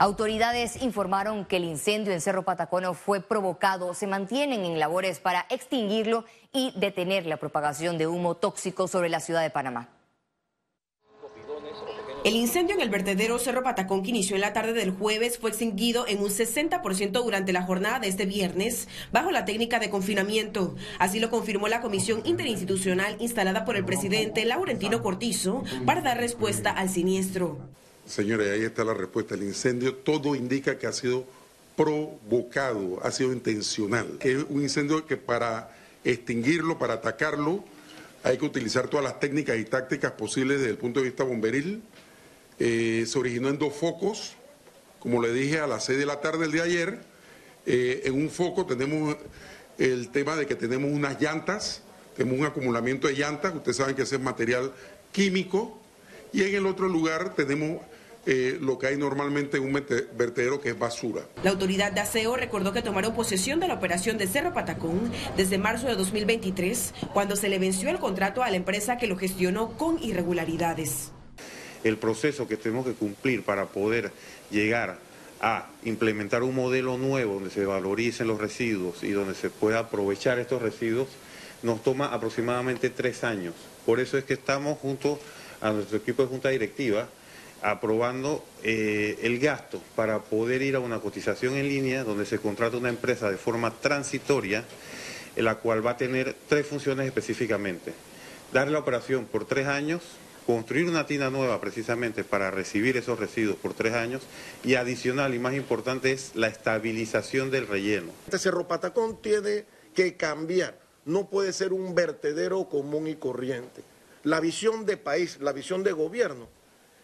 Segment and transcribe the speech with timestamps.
[0.00, 3.94] Autoridades informaron que el incendio en Cerro Patacono fue provocado.
[3.94, 9.18] Se mantienen en labores para extinguirlo y detener la propagación de humo tóxico sobre la
[9.18, 9.88] ciudad de Panamá.
[12.24, 15.50] El incendio en el vertedero Cerro Patacón que inició en la tarde del jueves fue
[15.50, 20.76] extinguido en un 60% durante la jornada de este viernes bajo la técnica de confinamiento.
[21.00, 26.70] Así lo confirmó la comisión interinstitucional instalada por el presidente Laurentino Cortizo para dar respuesta
[26.70, 27.58] al siniestro.
[28.08, 29.34] Señores, ahí está la respuesta.
[29.34, 31.26] El incendio todo indica que ha sido
[31.76, 34.18] provocado, ha sido intencional.
[34.20, 37.62] Es un incendio que para extinguirlo, para atacarlo,
[38.22, 41.82] hay que utilizar todas las técnicas y tácticas posibles desde el punto de vista bomberil
[42.58, 44.34] eh, se originó en dos focos,
[44.98, 46.98] como le dije, a las 6 de la tarde día de ayer.
[47.66, 49.16] Eh, en un foco tenemos
[49.78, 51.82] el tema de que tenemos unas llantas,
[52.16, 54.72] tenemos un acumulamiento de llantas, ustedes saben que ese es material
[55.12, 55.78] químico,
[56.32, 57.80] y en el otro lugar tenemos
[58.30, 61.22] eh, lo que hay normalmente en un vertedero que es basura.
[61.42, 65.56] La autoridad de aseo recordó que tomaron posesión de la operación de Cerro Patacón desde
[65.56, 69.78] marzo de 2023, cuando se le venció el contrato a la empresa que lo gestionó
[69.78, 71.10] con irregularidades
[71.84, 74.10] el proceso que tenemos que cumplir para poder
[74.50, 74.98] llegar
[75.40, 80.38] a implementar un modelo nuevo donde se valoricen los residuos y donde se pueda aprovechar
[80.38, 81.08] estos residuos,
[81.62, 83.54] nos toma aproximadamente tres años.
[83.86, 85.18] Por eso es que estamos junto
[85.60, 87.08] a nuestro equipo de junta directiva
[87.62, 92.76] aprobando eh, el gasto para poder ir a una cotización en línea donde se contrata
[92.76, 94.64] una empresa de forma transitoria,
[95.36, 97.92] en la cual va a tener tres funciones específicamente.
[98.52, 100.02] Dar la operación por tres años,
[100.46, 104.22] construir una tina nueva precisamente para recibir esos residuos por tres años
[104.64, 108.12] y adicional y más importante es la estabilización del relleno.
[108.26, 113.82] Este Cerro Patacón tiene que cambiar, no puede ser un vertedero común y corriente.
[114.24, 116.48] La visión de país, la visión de gobierno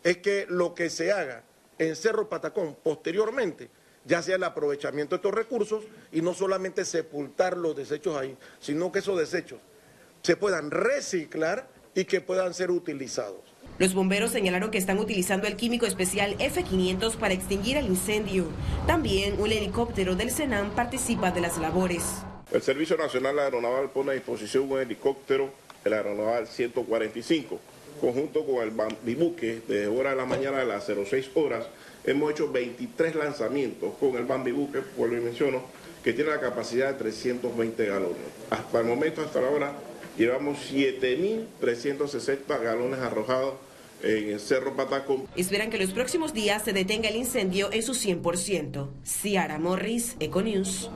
[0.05, 1.43] es que lo que se haga
[1.79, 3.69] en Cerro Patacón posteriormente
[4.05, 8.93] ya sea el aprovechamiento de estos recursos y no solamente sepultar los desechos ahí, sino
[8.93, 9.61] que esos desechos
[10.23, 13.41] se puedan reciclar y que puedan ser utilizados.
[13.79, 18.47] Los bomberos señalaron que están utilizando el químico especial F-500 para extinguir el incendio.
[18.87, 22.23] También un helicóptero del Senam participa de las labores.
[22.53, 25.53] El Servicio Nacional Aeronaval pone a disposición un helicóptero,
[25.85, 27.61] el Aeronaval 145,
[28.01, 31.67] conjunto con el Bambibuque, desde hora de la mañana a las 06 horas.
[32.05, 35.63] Hemos hecho 23 lanzamientos con el Bambibuque, por lo menciono,
[36.03, 38.17] que tiene la capacidad de 320 galones.
[38.51, 39.73] Hasta el momento, hasta la hora,
[40.17, 43.55] Llevamos 7.360 galones arrojados
[44.03, 45.27] en el Cerro Patacón.
[45.35, 48.91] Esperan que los próximos días se detenga el incendio en su 100%.
[49.05, 50.89] Ciara Morris, Econews.